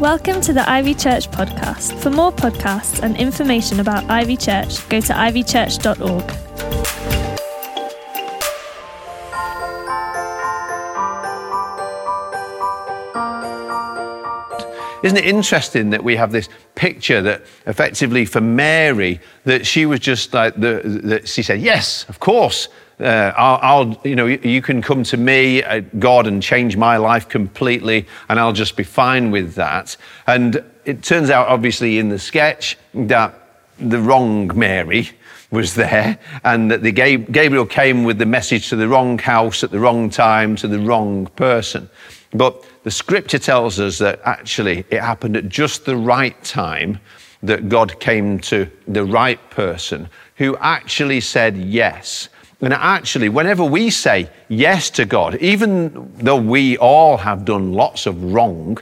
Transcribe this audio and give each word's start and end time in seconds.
Welcome 0.00 0.40
to 0.40 0.54
the 0.54 0.66
Ivy 0.66 0.94
Church 0.94 1.30
podcast. 1.30 1.92
For 2.00 2.08
more 2.08 2.32
podcasts 2.32 3.02
and 3.02 3.18
information 3.18 3.80
about 3.80 4.08
Ivy 4.08 4.38
Church, 4.38 4.88
go 4.88 4.98
to 4.98 5.12
ivychurch.org. 5.12 6.24
Isn't 15.04 15.18
it 15.18 15.26
interesting 15.26 15.90
that 15.90 16.02
we 16.02 16.16
have 16.16 16.32
this 16.32 16.48
picture 16.76 17.20
that 17.20 17.42
effectively 17.66 18.24
for 18.24 18.40
Mary, 18.40 19.20
that 19.44 19.66
she 19.66 19.84
was 19.84 20.00
just 20.00 20.32
like, 20.32 20.54
the, 20.54 20.80
that 21.04 21.28
she 21.28 21.42
said, 21.42 21.60
Yes, 21.60 22.06
of 22.08 22.20
course. 22.20 22.68
Uh, 23.00 23.32
I'll, 23.36 23.58
I'll, 23.62 24.00
you 24.04 24.14
know, 24.14 24.26
you 24.26 24.60
can 24.60 24.82
come 24.82 25.04
to 25.04 25.16
me, 25.16 25.62
uh, 25.62 25.80
God, 25.98 26.26
and 26.26 26.42
change 26.42 26.76
my 26.76 26.96
life 26.98 27.28
completely, 27.28 28.06
and 28.28 28.38
I'll 28.38 28.52
just 28.52 28.76
be 28.76 28.84
fine 28.84 29.30
with 29.30 29.54
that. 29.54 29.96
And 30.26 30.62
it 30.84 31.02
turns 31.02 31.30
out, 31.30 31.48
obviously, 31.48 31.98
in 31.98 32.10
the 32.10 32.18
sketch, 32.18 32.76
that 32.94 33.34
the 33.78 33.98
wrong 33.98 34.50
Mary 34.56 35.10
was 35.50 35.74
there, 35.74 36.18
and 36.44 36.70
that 36.70 36.82
the 36.82 36.92
Gabriel 36.92 37.66
came 37.66 38.04
with 38.04 38.18
the 38.18 38.26
message 38.26 38.68
to 38.68 38.76
the 38.76 38.86
wrong 38.86 39.18
house 39.18 39.64
at 39.64 39.70
the 39.70 39.80
wrong 39.80 40.10
time 40.10 40.54
to 40.56 40.68
the 40.68 40.78
wrong 40.78 41.26
person. 41.36 41.88
But 42.32 42.64
the 42.84 42.90
scripture 42.90 43.38
tells 43.38 43.80
us 43.80 43.98
that 43.98 44.20
actually 44.24 44.84
it 44.90 45.00
happened 45.00 45.36
at 45.36 45.48
just 45.48 45.84
the 45.84 45.96
right 45.96 46.40
time 46.44 47.00
that 47.42 47.68
God 47.68 47.98
came 48.00 48.38
to 48.40 48.70
the 48.86 49.04
right 49.04 49.40
person 49.50 50.08
who 50.36 50.56
actually 50.58 51.20
said 51.20 51.56
yes. 51.56 52.28
And 52.60 52.74
actually, 52.74 53.28
whenever 53.30 53.64
we 53.64 53.90
say 53.90 54.28
yes 54.48 54.90
to 54.90 55.06
God, 55.06 55.36
even 55.36 56.12
though 56.16 56.36
we 56.36 56.76
all 56.76 57.16
have 57.16 57.44
done 57.44 57.72
lots 57.72 58.06
of 58.06 58.22
wrong, 58.22 58.78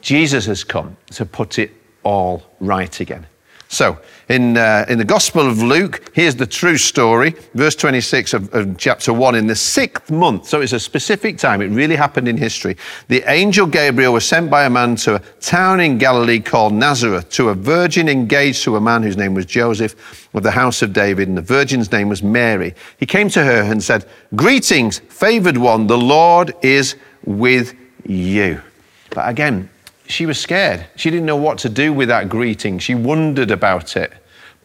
Jesus 0.00 0.46
has 0.46 0.64
come 0.64 0.96
to 1.12 1.26
put 1.26 1.58
it 1.58 1.72
all 2.02 2.42
right 2.58 3.00
again. 3.00 3.26
So, 3.72 3.98
in, 4.28 4.58
uh, 4.58 4.84
in 4.90 4.98
the 4.98 5.04
Gospel 5.04 5.48
of 5.48 5.62
Luke, 5.62 6.10
here's 6.12 6.34
the 6.36 6.46
true 6.46 6.76
story, 6.76 7.34
verse 7.54 7.74
26 7.74 8.34
of, 8.34 8.54
of, 8.54 8.76
chapter 8.76 9.14
1. 9.14 9.34
In 9.34 9.46
the 9.46 9.56
sixth 9.56 10.10
month, 10.10 10.46
so 10.46 10.60
it's 10.60 10.74
a 10.74 10.78
specific 10.78 11.38
time, 11.38 11.62
it 11.62 11.68
really 11.68 11.96
happened 11.96 12.28
in 12.28 12.36
history, 12.36 12.76
the 13.08 13.24
angel 13.32 13.66
Gabriel 13.66 14.12
was 14.12 14.26
sent 14.26 14.50
by 14.50 14.66
a 14.66 14.70
man 14.70 14.96
to 14.96 15.14
a 15.14 15.20
town 15.40 15.80
in 15.80 15.96
Galilee 15.96 16.38
called 16.38 16.74
Nazareth 16.74 17.30
to 17.30 17.48
a 17.48 17.54
virgin 17.54 18.10
engaged 18.10 18.62
to 18.64 18.76
a 18.76 18.80
man 18.80 19.02
whose 19.02 19.16
name 19.16 19.32
was 19.32 19.46
Joseph 19.46 20.28
of 20.34 20.42
the 20.42 20.50
house 20.50 20.82
of 20.82 20.92
David, 20.92 21.28
and 21.28 21.38
the 21.38 21.40
virgin's 21.40 21.90
name 21.90 22.10
was 22.10 22.22
Mary. 22.22 22.74
He 22.98 23.06
came 23.06 23.30
to 23.30 23.42
her 23.42 23.62
and 23.62 23.82
said, 23.82 24.04
Greetings, 24.36 24.98
favored 24.98 25.56
one, 25.56 25.86
the 25.86 25.96
Lord 25.96 26.54
is 26.60 26.96
with 27.24 27.74
you. 28.04 28.60
But 29.08 29.30
again, 29.30 29.70
she 30.12 30.26
was 30.26 30.38
scared. 30.38 30.86
She 30.96 31.10
didn't 31.10 31.26
know 31.26 31.36
what 31.36 31.58
to 31.58 31.68
do 31.68 31.92
with 31.92 32.08
that 32.08 32.28
greeting. 32.28 32.78
She 32.78 32.94
wondered 32.94 33.50
about 33.50 33.96
it, 33.96 34.12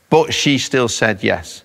but 0.09 0.33
she 0.33 0.57
still 0.57 0.87
said 0.87 1.23
yes. 1.23 1.63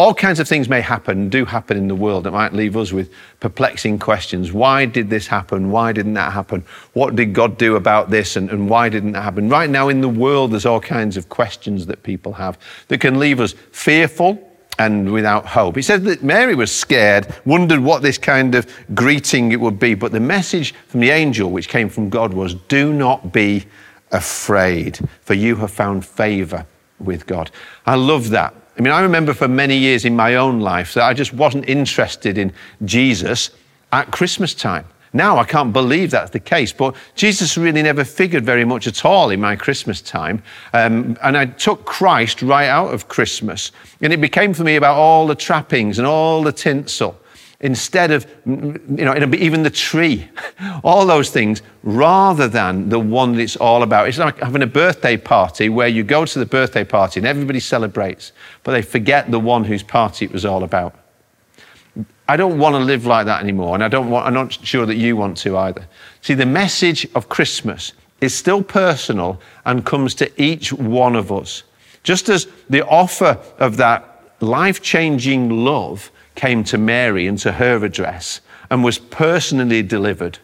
All 0.00 0.14
kinds 0.14 0.40
of 0.40 0.48
things 0.48 0.66
may 0.66 0.80
happen, 0.80 1.28
do 1.28 1.44
happen 1.44 1.76
in 1.76 1.86
the 1.86 1.94
world 1.94 2.24
that 2.24 2.30
might 2.30 2.54
leave 2.54 2.74
us 2.74 2.90
with 2.90 3.12
perplexing 3.38 3.98
questions. 3.98 4.50
Why 4.50 4.86
did 4.86 5.10
this 5.10 5.26
happen? 5.26 5.70
Why 5.70 5.92
didn't 5.92 6.14
that 6.14 6.32
happen? 6.32 6.64
What 6.94 7.16
did 7.16 7.34
God 7.34 7.58
do 7.58 7.76
about 7.76 8.08
this? 8.08 8.36
And, 8.36 8.48
and 8.48 8.70
why 8.70 8.88
didn't 8.88 9.12
that 9.12 9.22
happen? 9.22 9.50
Right 9.50 9.68
now 9.68 9.90
in 9.90 10.00
the 10.00 10.08
world, 10.08 10.52
there's 10.52 10.64
all 10.64 10.80
kinds 10.80 11.18
of 11.18 11.28
questions 11.28 11.84
that 11.84 12.02
people 12.02 12.32
have 12.32 12.58
that 12.88 12.98
can 13.02 13.18
leave 13.18 13.40
us 13.40 13.52
fearful, 13.72 14.49
and 14.80 15.12
without 15.12 15.44
hope. 15.44 15.76
He 15.76 15.82
said 15.82 16.04
that 16.04 16.22
Mary 16.22 16.54
was 16.54 16.74
scared, 16.74 17.34
wondered 17.44 17.80
what 17.80 18.00
this 18.00 18.16
kind 18.16 18.54
of 18.54 18.66
greeting 18.94 19.52
it 19.52 19.60
would 19.60 19.78
be, 19.78 19.92
but 19.92 20.10
the 20.10 20.20
message 20.20 20.72
from 20.88 21.00
the 21.00 21.10
angel, 21.10 21.50
which 21.50 21.68
came 21.68 21.90
from 21.90 22.08
God, 22.08 22.32
was 22.32 22.54
do 22.54 22.90
not 22.90 23.30
be 23.30 23.66
afraid, 24.10 24.98
for 25.20 25.34
you 25.34 25.54
have 25.56 25.70
found 25.70 26.06
favor 26.06 26.64
with 26.98 27.26
God. 27.26 27.50
I 27.84 27.96
love 27.96 28.30
that. 28.30 28.54
I 28.78 28.80
mean, 28.80 28.94
I 28.94 29.02
remember 29.02 29.34
for 29.34 29.48
many 29.48 29.76
years 29.76 30.06
in 30.06 30.16
my 30.16 30.36
own 30.36 30.60
life 30.60 30.94
that 30.94 31.04
I 31.04 31.12
just 31.12 31.34
wasn't 31.34 31.68
interested 31.68 32.38
in 32.38 32.50
Jesus 32.86 33.50
at 33.92 34.10
Christmas 34.10 34.54
time. 34.54 34.86
Now 35.12 35.38
I 35.38 35.44
can't 35.44 35.72
believe 35.72 36.12
that's 36.12 36.30
the 36.30 36.40
case, 36.40 36.72
but 36.72 36.94
Jesus 37.14 37.56
really 37.56 37.82
never 37.82 38.04
figured 38.04 38.44
very 38.44 38.64
much 38.64 38.86
at 38.86 39.04
all 39.04 39.30
in 39.30 39.40
my 39.40 39.56
Christmas 39.56 40.00
time. 40.00 40.42
Um, 40.72 41.16
and 41.22 41.36
I 41.36 41.46
took 41.46 41.84
Christ 41.84 42.42
right 42.42 42.68
out 42.68 42.94
of 42.94 43.08
Christmas. 43.08 43.72
And 44.00 44.12
it 44.12 44.20
became 44.20 44.54
for 44.54 44.62
me 44.62 44.76
about 44.76 44.96
all 44.96 45.26
the 45.26 45.34
trappings 45.34 45.98
and 45.98 46.06
all 46.06 46.42
the 46.42 46.52
tinsel 46.52 47.20
instead 47.60 48.10
of, 48.10 48.26
you 48.46 49.04
know, 49.04 49.14
even 49.34 49.62
the 49.62 49.70
tree, 49.70 50.28
all 50.84 51.04
those 51.04 51.30
things, 51.30 51.60
rather 51.82 52.48
than 52.48 52.88
the 52.88 52.98
one 52.98 53.32
that 53.32 53.42
it's 53.42 53.56
all 53.56 53.82
about. 53.82 54.08
It's 54.08 54.18
like 54.18 54.38
having 54.38 54.62
a 54.62 54.66
birthday 54.66 55.16
party 55.16 55.68
where 55.68 55.88
you 55.88 56.02
go 56.02 56.24
to 56.24 56.38
the 56.38 56.46
birthday 56.46 56.84
party 56.84 57.20
and 57.20 57.26
everybody 57.26 57.60
celebrates, 57.60 58.32
but 58.62 58.72
they 58.72 58.82
forget 58.82 59.30
the 59.30 59.40
one 59.40 59.64
whose 59.64 59.82
party 59.82 60.24
it 60.24 60.32
was 60.32 60.44
all 60.44 60.64
about. 60.64 60.94
I 62.30 62.36
don't 62.36 62.58
want 62.58 62.76
to 62.76 62.78
live 62.78 63.06
like 63.06 63.26
that 63.26 63.42
anymore, 63.42 63.74
and 63.74 63.82
I 63.82 63.88
don't 63.88 64.08
want, 64.08 64.24
I'm 64.24 64.34
not 64.34 64.52
sure 64.52 64.86
that 64.86 64.94
you 64.94 65.16
want 65.16 65.36
to 65.38 65.58
either. 65.58 65.84
See, 66.20 66.34
the 66.34 66.46
message 66.46 67.04
of 67.16 67.28
Christmas 67.28 67.92
is 68.20 68.32
still 68.32 68.62
personal 68.62 69.40
and 69.64 69.84
comes 69.84 70.14
to 70.14 70.40
each 70.40 70.72
one 70.72 71.16
of 71.16 71.32
us. 71.32 71.64
Just 72.04 72.28
as 72.28 72.46
the 72.68 72.86
offer 72.86 73.36
of 73.58 73.78
that 73.78 74.22
life 74.38 74.80
changing 74.80 75.64
love 75.64 76.12
came 76.36 76.62
to 76.62 76.78
Mary 76.78 77.26
and 77.26 77.36
to 77.40 77.50
her 77.50 77.84
address 77.84 78.42
and 78.70 78.84
was 78.84 78.96
personally 78.96 79.82
delivered, 79.82 80.38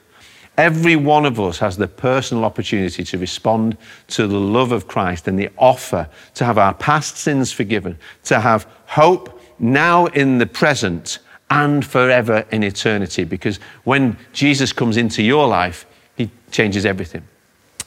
every 0.58 0.96
one 0.96 1.24
of 1.24 1.38
us 1.38 1.56
has 1.60 1.76
the 1.76 1.86
personal 1.86 2.44
opportunity 2.44 3.04
to 3.04 3.16
respond 3.16 3.76
to 4.08 4.26
the 4.26 4.40
love 4.40 4.72
of 4.72 4.88
Christ 4.88 5.28
and 5.28 5.38
the 5.38 5.50
offer 5.56 6.08
to 6.34 6.44
have 6.44 6.58
our 6.58 6.74
past 6.74 7.16
sins 7.16 7.52
forgiven, 7.52 7.96
to 8.24 8.40
have 8.40 8.66
hope 8.86 9.40
now 9.60 10.06
in 10.06 10.38
the 10.38 10.46
present 10.46 11.20
and 11.50 11.84
forever 11.84 12.44
in 12.50 12.62
eternity. 12.62 13.24
Because 13.24 13.58
when 13.84 14.16
Jesus 14.32 14.72
comes 14.72 14.96
into 14.96 15.22
your 15.22 15.46
life, 15.46 15.86
he 16.16 16.30
changes 16.50 16.84
everything. 16.84 17.22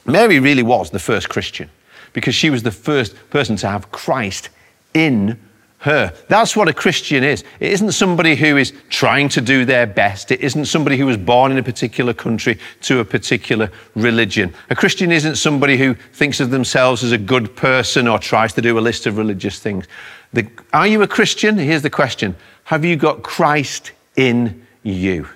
Mary 0.05 0.39
really 0.39 0.63
was 0.63 0.89
the 0.89 0.99
first 0.99 1.29
Christian 1.29 1.69
because 2.13 2.33
she 2.33 2.49
was 2.49 2.63
the 2.63 2.71
first 2.71 3.15
person 3.29 3.55
to 3.57 3.67
have 3.67 3.91
Christ 3.91 4.49
in 4.93 5.39
her. 5.79 6.13
That's 6.27 6.55
what 6.55 6.67
a 6.67 6.73
Christian 6.73 7.23
is. 7.23 7.43
It 7.59 7.71
isn't 7.71 7.93
somebody 7.93 8.35
who 8.35 8.57
is 8.57 8.73
trying 8.89 9.29
to 9.29 9.41
do 9.41 9.63
their 9.63 9.87
best. 9.87 10.29
It 10.29 10.41
isn't 10.41 10.65
somebody 10.65 10.97
who 10.97 11.05
was 11.05 11.15
born 11.15 11.51
in 11.51 11.57
a 11.57 11.63
particular 11.63 12.13
country 12.13 12.59
to 12.81 12.99
a 12.99 13.05
particular 13.05 13.71
religion. 13.95 14.53
A 14.69 14.75
Christian 14.75 15.11
isn't 15.11 15.35
somebody 15.35 15.77
who 15.77 15.93
thinks 15.93 16.41
of 16.41 16.51
themselves 16.51 17.03
as 17.03 17.13
a 17.13 17.17
good 17.17 17.55
person 17.55 18.09
or 18.09 18.19
tries 18.19 18.51
to 18.53 18.61
do 18.61 18.77
a 18.77 18.81
list 18.81 19.05
of 19.05 19.17
religious 19.17 19.59
things. 19.59 19.85
The, 20.33 20.47
are 20.73 20.85
you 20.85 21.01
a 21.01 21.07
Christian? 21.07 21.57
Here's 21.57 21.81
the 21.81 21.89
question 21.89 22.35
Have 22.65 22.83
you 22.83 22.97
got 22.97 23.23
Christ 23.23 23.93
in 24.17 24.65
you? 24.83 25.29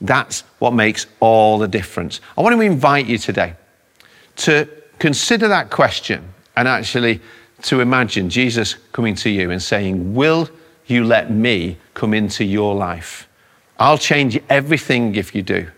That's 0.00 0.42
what 0.60 0.74
makes 0.74 1.06
all 1.18 1.58
the 1.58 1.66
difference. 1.66 2.20
I 2.36 2.42
want 2.42 2.54
to 2.54 2.60
invite 2.60 3.06
you 3.06 3.18
today 3.18 3.54
to 4.36 4.68
consider 5.00 5.48
that 5.48 5.70
question 5.70 6.32
and 6.56 6.68
actually 6.68 7.20
to 7.62 7.80
imagine 7.80 8.30
Jesus 8.30 8.74
coming 8.92 9.14
to 9.16 9.30
you 9.30 9.50
and 9.50 9.62
saying, 9.62 10.14
Will 10.14 10.48
you 10.86 11.04
let 11.04 11.30
me 11.30 11.76
come 11.94 12.14
into 12.14 12.44
your 12.44 12.74
life? 12.74 13.28
I'll 13.78 13.98
change 13.98 14.40
everything 14.48 15.14
if 15.14 15.34
you 15.34 15.42
do. 15.42 15.68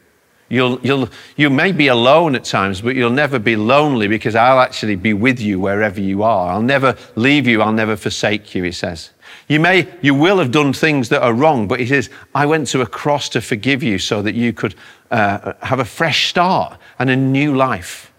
You'll, 0.48 0.80
you'll, 0.80 1.08
you 1.36 1.48
may 1.48 1.70
be 1.70 1.86
alone 1.86 2.34
at 2.34 2.44
times, 2.44 2.80
but 2.80 2.96
you'll 2.96 3.10
never 3.10 3.38
be 3.38 3.54
lonely 3.54 4.08
because 4.08 4.34
I'll 4.34 4.58
actually 4.58 4.96
be 4.96 5.12
with 5.12 5.38
you 5.38 5.60
wherever 5.60 6.00
you 6.00 6.24
are. 6.24 6.50
I'll 6.50 6.62
never 6.62 6.96
leave 7.14 7.46
you. 7.46 7.62
I'll 7.62 7.72
never 7.72 7.96
forsake 7.96 8.52
you, 8.54 8.64
he 8.64 8.72
says. 8.72 9.10
You 9.46 9.60
may, 9.60 9.86
you 10.02 10.12
will 10.12 10.38
have 10.38 10.50
done 10.50 10.72
things 10.72 11.08
that 11.10 11.22
are 11.22 11.32
wrong, 11.32 11.68
but 11.68 11.78
he 11.78 11.86
says, 11.86 12.10
I 12.34 12.46
went 12.46 12.66
to 12.68 12.80
a 12.80 12.86
cross 12.86 13.28
to 13.30 13.40
forgive 13.40 13.84
you 13.84 13.98
so 14.00 14.22
that 14.22 14.34
you 14.34 14.52
could 14.52 14.74
uh, 15.12 15.52
have 15.62 15.78
a 15.78 15.84
fresh 15.84 16.30
start 16.30 16.76
and 16.98 17.10
a 17.10 17.16
new 17.16 17.54
life. 17.54 18.12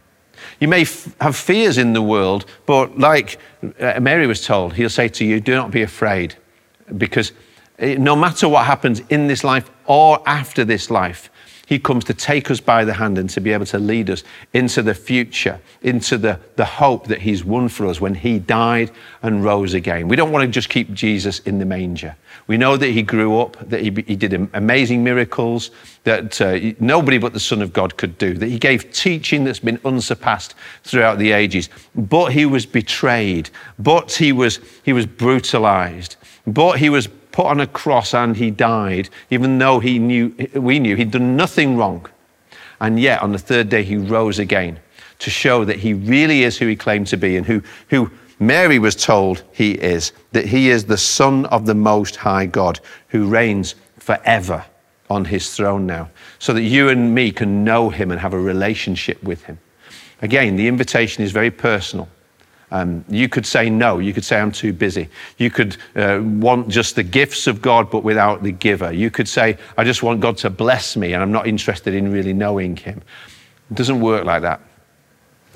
You 0.61 0.67
may 0.67 0.83
f- 0.83 1.13
have 1.19 1.35
fears 1.35 1.79
in 1.79 1.93
the 1.93 2.03
world, 2.03 2.45
but 2.67 2.97
like 2.97 3.39
uh, 3.79 3.99
Mary 3.99 4.27
was 4.27 4.45
told, 4.45 4.73
he'll 4.73 4.89
say 4.89 5.07
to 5.09 5.25
you, 5.25 5.39
do 5.39 5.55
not 5.55 5.71
be 5.71 5.81
afraid 5.81 6.35
because 6.97 7.31
eh, 7.79 7.95
no 7.97 8.15
matter 8.15 8.47
what 8.47 8.67
happens 8.67 9.01
in 9.09 9.25
this 9.25 9.43
life 9.43 9.71
or 9.87 10.21
after 10.27 10.63
this 10.63 10.91
life, 10.91 11.31
he 11.71 11.79
comes 11.79 12.03
to 12.03 12.13
take 12.13 12.51
us 12.51 12.59
by 12.59 12.83
the 12.83 12.91
hand 12.91 13.17
and 13.17 13.29
to 13.29 13.39
be 13.39 13.53
able 13.53 13.65
to 13.67 13.79
lead 13.79 14.09
us 14.09 14.25
into 14.51 14.81
the 14.81 14.93
future, 14.93 15.57
into 15.81 16.17
the, 16.17 16.37
the 16.57 16.65
hope 16.65 17.07
that 17.07 17.21
He's 17.21 17.45
won 17.45 17.69
for 17.69 17.87
us 17.87 18.01
when 18.01 18.13
He 18.13 18.39
died 18.39 18.91
and 19.23 19.41
rose 19.41 19.73
again. 19.73 20.09
We 20.09 20.17
don't 20.17 20.33
want 20.33 20.43
to 20.43 20.51
just 20.51 20.67
keep 20.67 20.91
Jesus 20.91 21.39
in 21.39 21.59
the 21.59 21.65
manger. 21.65 22.17
We 22.47 22.57
know 22.57 22.75
that 22.75 22.89
He 22.89 23.01
grew 23.01 23.39
up, 23.39 23.55
that 23.69 23.79
He, 23.79 24.03
he 24.05 24.17
did 24.17 24.49
amazing 24.53 25.01
miracles 25.01 25.71
that 26.03 26.41
uh, 26.41 26.59
nobody 26.81 27.17
but 27.17 27.31
the 27.31 27.39
Son 27.39 27.61
of 27.61 27.71
God 27.71 27.95
could 27.95 28.17
do, 28.17 28.33
that 28.33 28.49
He 28.49 28.59
gave 28.59 28.91
teaching 28.91 29.45
that's 29.45 29.59
been 29.59 29.79
unsurpassed 29.85 30.55
throughout 30.83 31.19
the 31.19 31.31
ages. 31.31 31.69
But 31.95 32.33
He 32.33 32.45
was 32.45 32.65
betrayed, 32.65 33.49
but 33.79 34.11
He 34.11 34.33
was, 34.33 34.59
he 34.83 34.91
was 34.91 35.05
brutalized, 35.05 36.17
but 36.45 36.79
He 36.79 36.89
was 36.89 37.07
put 37.31 37.45
on 37.45 37.59
a 37.59 37.67
cross 37.67 38.13
and 38.13 38.35
he 38.35 38.51
died, 38.51 39.09
even 39.29 39.57
though 39.57 39.79
he 39.79 39.99
knew, 39.99 40.35
we 40.55 40.79
knew 40.79 40.95
he'd 40.95 41.11
done 41.11 41.35
nothing 41.35 41.77
wrong. 41.77 42.07
And 42.79 42.99
yet, 42.99 43.21
on 43.21 43.31
the 43.31 43.39
third 43.39 43.69
day, 43.69 43.83
he 43.83 43.97
rose 43.97 44.39
again 44.39 44.79
to 45.19 45.29
show 45.29 45.63
that 45.65 45.77
he 45.77 45.93
really 45.93 46.43
is 46.43 46.57
who 46.57 46.67
he 46.67 46.75
claimed 46.75 47.07
to 47.07 47.17
be 47.17 47.37
and 47.37 47.45
who, 47.45 47.61
who 47.89 48.09
Mary 48.39 48.79
was 48.79 48.95
told 48.95 49.43
he 49.51 49.73
is, 49.73 50.13
that 50.31 50.45
he 50.45 50.69
is 50.69 50.85
the 50.85 50.97
Son 50.97 51.45
of 51.47 51.67
the 51.67 51.75
Most 51.75 52.15
High 52.15 52.47
God 52.47 52.79
who 53.09 53.27
reigns 53.27 53.75
forever 53.99 54.65
on 55.11 55.25
his 55.25 55.55
throne 55.55 55.85
now, 55.85 56.09
so 56.39 56.53
that 56.53 56.63
you 56.63 56.89
and 56.89 57.13
me 57.13 57.31
can 57.31 57.63
know 57.63 57.89
him 57.89 58.09
and 58.09 58.19
have 58.19 58.33
a 58.33 58.39
relationship 58.39 59.21
with 59.21 59.43
him. 59.43 59.59
Again, 60.23 60.55
the 60.55 60.67
invitation 60.67 61.23
is 61.23 61.31
very 61.31 61.51
personal. 61.51 62.09
Um, 62.71 63.03
you 63.09 63.27
could 63.27 63.45
say 63.45 63.69
no. 63.69 63.99
You 63.99 64.13
could 64.13 64.23
say, 64.23 64.39
I'm 64.39 64.51
too 64.51 64.71
busy. 64.71 65.09
You 65.37 65.51
could 65.51 65.75
uh, 65.95 66.21
want 66.23 66.69
just 66.69 66.95
the 66.95 67.03
gifts 67.03 67.45
of 67.47 67.61
God, 67.61 67.91
but 67.91 68.03
without 68.03 68.43
the 68.43 68.51
giver. 68.51 68.93
You 68.93 69.11
could 69.11 69.27
say, 69.27 69.57
I 69.77 69.83
just 69.83 70.03
want 70.03 70.21
God 70.21 70.37
to 70.37 70.49
bless 70.49 70.95
me, 70.95 71.13
and 71.13 71.21
I'm 71.21 71.33
not 71.33 71.47
interested 71.47 71.93
in 71.93 72.11
really 72.11 72.33
knowing 72.33 72.77
Him. 72.77 73.01
It 73.69 73.75
doesn't 73.75 73.99
work 73.99 74.23
like 74.23 74.41
that. 74.43 74.61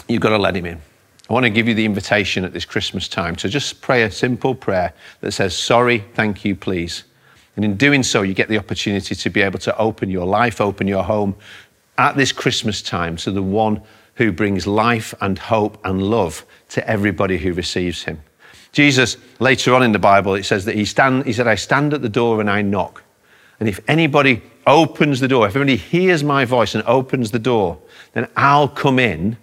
You've 0.09 0.21
got 0.21 0.29
to 0.29 0.37
let 0.37 0.55
Him 0.55 0.65
in. 0.65 0.81
I 1.29 1.33
want 1.33 1.45
to 1.45 1.49
give 1.49 1.67
you 1.67 1.73
the 1.73 1.85
invitation 1.85 2.43
at 2.43 2.53
this 2.53 2.65
Christmas 2.65 3.07
time 3.07 3.35
to 3.37 3.49
just 3.49 3.81
pray 3.81 4.03
a 4.03 4.11
simple 4.11 4.53
prayer 4.53 4.93
that 5.21 5.31
says, 5.31 5.57
Sorry, 5.57 6.03
thank 6.13 6.43
you, 6.43 6.55
please. 6.55 7.05
And 7.55 7.63
in 7.63 7.77
doing 7.77 8.03
so, 8.03 8.21
you 8.21 8.33
get 8.33 8.49
the 8.49 8.57
opportunity 8.57 9.15
to 9.15 9.29
be 9.29 9.41
able 9.41 9.59
to 9.59 9.75
open 9.77 10.09
your 10.09 10.25
life, 10.25 10.59
open 10.59 10.87
your 10.87 11.03
home 11.03 11.35
at 11.97 12.17
this 12.17 12.33
Christmas 12.33 12.81
time 12.81 13.15
to 13.15 13.31
the 13.31 13.41
one 13.41 13.81
who 14.15 14.31
brings 14.31 14.65
life 14.65 15.13
and 15.21 15.37
hope 15.37 15.77
and 15.85 16.01
love 16.01 16.45
to 16.69 16.87
everybody 16.89 17.37
who 17.37 17.53
receives 17.53 18.03
him. 18.03 18.21
Jesus, 18.71 19.17
later 19.39 19.73
on 19.73 19.83
in 19.83 19.91
the 19.91 19.99
Bible, 19.99 20.35
it 20.35 20.43
says 20.43 20.65
that 20.65 20.75
he, 20.75 20.83
stand, 20.85 21.25
he 21.25 21.33
said, 21.33 21.47
I 21.47 21.55
stand 21.55 21.93
at 21.93 22.01
the 22.01 22.09
door 22.09 22.41
and 22.41 22.49
I 22.49 22.61
knock. 22.61 23.03
And 23.59 23.69
if 23.69 23.79
anybody 23.87 24.41
opens 24.67 25.19
the 25.19 25.27
door, 25.27 25.47
if 25.47 25.55
anybody 25.55 25.77
hears 25.77 26.23
my 26.23 26.43
voice 26.43 26.75
and 26.75 26.83
opens 26.85 27.31
the 27.31 27.39
door, 27.39 27.77
then 28.13 28.27
I'll 28.35 28.67
come 28.67 28.99
in 28.99 29.37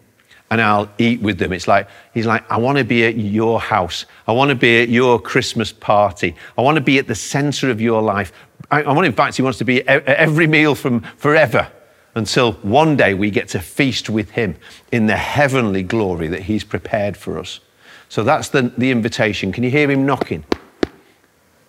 and 0.51 0.61
I'll 0.61 0.91
eat 0.99 1.23
with 1.23 1.39
them. 1.39 1.53
It's 1.53 1.67
like, 1.67 1.89
he's 2.13 2.27
like, 2.27 2.51
I 2.51 2.59
want 2.59 2.77
to 2.77 2.85
be 2.85 3.07
at 3.07 3.17
your 3.17 3.59
house. 3.59 4.05
I 4.27 4.33
want 4.33 4.51
to 4.51 4.55
be 4.55 4.83
at 4.83 4.91
your 4.91 5.19
Christmas 5.19 5.73
party. 5.73 6.35
I 6.59 6.61
want 6.61 6.77
to 6.77 6.83
be 6.83 6.99
at 6.99 7.07
the 7.07 7.15
center 7.15 7.71
of 7.71 7.81
your 7.81 8.03
life. 8.03 8.33
I, 8.71 8.83
I 8.83 8.93
want, 8.93 9.07
in 9.07 9.15
fact, 9.15 9.37
he 9.37 9.43
wants 9.43 9.59
to 9.59 9.65
be 9.65 9.87
at 9.89 10.05
every 10.05 10.47
meal 10.47 10.75
from 10.75 11.01
forever 11.17 11.71
until 12.15 12.53
one 12.55 12.97
day 12.97 13.15
we 13.15 13.31
get 13.31 13.49
to 13.49 13.61
feast 13.61 14.11
with 14.11 14.31
him 14.33 14.57
in 14.91 15.07
the 15.07 15.17
heavenly 15.17 15.83
glory 15.83 16.29
that 16.29 16.43
he's 16.43 16.65
prepared 16.65 17.17
for 17.17 17.39
us. 17.39 17.61
So 18.09 18.23
that's 18.23 18.49
the, 18.51 18.73
the 18.77 18.91
invitation. 18.91 19.53
Can 19.53 19.65
you 19.65 19.71
hear 19.71 19.91
him 19.91 20.05
knocking? 20.05 20.45
Do 20.83 20.89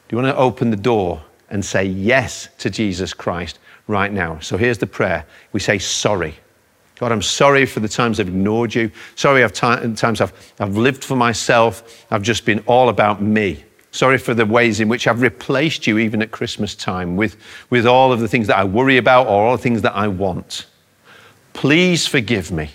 you 0.09 0.17
want 0.17 0.35
to 0.35 0.35
open 0.35 0.69
the 0.69 0.77
door 0.77 1.23
and 1.49 1.63
say 1.63 1.85
yes 1.85 2.49
to 2.57 2.69
Jesus 2.69 3.13
Christ 3.13 3.59
right 3.87 4.11
now? 4.11 4.39
So 4.39 4.57
here's 4.57 4.77
the 4.77 4.87
prayer 4.87 5.25
we 5.53 5.59
say, 5.59 5.79
Sorry. 5.79 6.35
God, 6.97 7.11
I'm 7.11 7.21
sorry 7.21 7.65
for 7.65 7.79
the 7.79 7.89
times 7.89 8.19
I've 8.19 8.27
ignored 8.27 8.75
you. 8.75 8.91
Sorry, 9.15 9.43
I've 9.43 9.51
t- 9.51 9.93
times 9.95 10.21
I've, 10.21 10.53
I've 10.59 10.77
lived 10.77 11.03
for 11.03 11.15
myself. 11.15 12.05
I've 12.11 12.21
just 12.21 12.45
been 12.45 12.59
all 12.67 12.89
about 12.89 13.21
me. 13.21 13.63
Sorry 13.93 14.17
for 14.17 14.33
the 14.33 14.43
ways 14.43 14.79
in 14.79 14.89
which 14.89 15.05
I've 15.05 15.21
replaced 15.21 15.85
you, 15.85 15.99
even 15.99 16.23
at 16.23 16.31
Christmas 16.31 16.73
time, 16.73 17.15
with, 17.15 17.37
with 17.69 17.85
all 17.85 18.11
of 18.11 18.19
the 18.19 18.27
things 18.27 18.47
that 18.47 18.57
I 18.57 18.63
worry 18.63 18.97
about 18.97 19.27
or 19.27 19.45
all 19.45 19.55
the 19.55 19.61
things 19.61 19.83
that 19.83 19.95
I 19.95 20.07
want. 20.07 20.65
Please 21.53 22.07
forgive 22.07 22.51
me. 22.51 22.71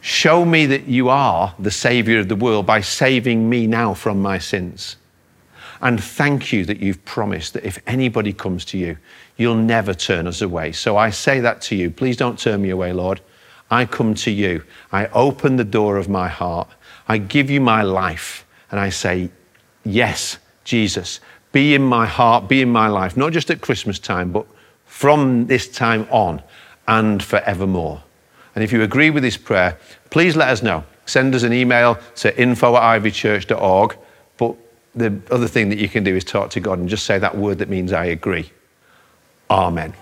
Show 0.00 0.46
me 0.46 0.64
that 0.66 0.86
you 0.86 1.10
are 1.10 1.54
the 1.58 1.70
Savior 1.70 2.18
of 2.18 2.28
the 2.28 2.34
world 2.34 2.64
by 2.64 2.80
saving 2.80 3.50
me 3.50 3.66
now 3.66 3.92
from 3.92 4.22
my 4.22 4.38
sins. 4.38 4.96
And 5.82 6.02
thank 6.02 6.50
you 6.50 6.64
that 6.64 6.80
you've 6.80 7.04
promised 7.04 7.52
that 7.52 7.66
if 7.66 7.78
anybody 7.86 8.32
comes 8.32 8.64
to 8.66 8.78
you, 8.78 8.96
you'll 9.36 9.54
never 9.54 9.92
turn 9.92 10.26
us 10.26 10.40
away. 10.40 10.72
So 10.72 10.96
I 10.96 11.10
say 11.10 11.40
that 11.40 11.60
to 11.62 11.76
you. 11.76 11.90
Please 11.90 12.16
don't 12.16 12.38
turn 12.38 12.62
me 12.62 12.70
away, 12.70 12.94
Lord. 12.94 13.20
I 13.70 13.84
come 13.84 14.14
to 14.14 14.30
you. 14.30 14.64
I 14.92 15.08
open 15.08 15.56
the 15.56 15.64
door 15.64 15.98
of 15.98 16.08
my 16.08 16.28
heart. 16.28 16.70
I 17.06 17.18
give 17.18 17.50
you 17.50 17.60
my 17.60 17.82
life. 17.82 18.46
And 18.70 18.80
I 18.80 18.88
say, 18.88 19.28
Yes, 19.86 20.38
Jesus, 20.64 21.20
be 21.52 21.74
in 21.74 21.82
my 21.82 22.06
heart, 22.06 22.48
be 22.48 22.60
in 22.60 22.70
my 22.70 22.88
life, 22.88 23.16
not 23.16 23.32
just 23.32 23.50
at 23.50 23.60
Christmas 23.60 24.00
time, 24.00 24.32
but 24.32 24.44
from 24.84 25.46
this 25.46 25.68
time 25.68 26.08
on 26.10 26.42
and 26.88 27.22
forevermore. 27.22 28.02
And 28.54 28.64
if 28.64 28.72
you 28.72 28.82
agree 28.82 29.10
with 29.10 29.22
this 29.22 29.36
prayer, 29.36 29.78
please 30.10 30.34
let 30.34 30.48
us 30.48 30.62
know. 30.62 30.84
Send 31.04 31.34
us 31.36 31.44
an 31.44 31.52
email 31.52 31.98
to 32.16 32.40
info 32.40 32.74
at 32.76 33.00
ivychurch.org. 33.00 33.96
But 34.38 34.56
the 34.94 35.20
other 35.30 35.46
thing 35.46 35.68
that 35.68 35.78
you 35.78 35.88
can 35.88 36.02
do 36.02 36.16
is 36.16 36.24
talk 36.24 36.50
to 36.50 36.60
God 36.60 36.80
and 36.80 36.88
just 36.88 37.06
say 37.06 37.18
that 37.18 37.36
word 37.36 37.58
that 37.58 37.68
means 37.68 37.92
I 37.92 38.06
agree. 38.06 38.50
Amen. 39.50 39.94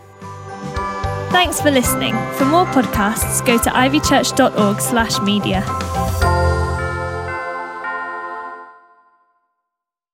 Thanks 1.30 1.60
for 1.60 1.70
listening. 1.70 2.14
For 2.34 2.46
more 2.46 2.64
podcasts, 2.66 3.44
go 3.44 3.58
to 3.58 3.68
ivychurch.org 3.68 4.80
slash 4.80 5.20
media. 5.20 5.62